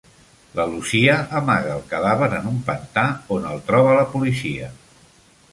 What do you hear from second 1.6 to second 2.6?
el cadàver en un